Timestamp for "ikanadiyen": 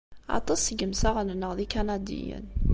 1.65-2.45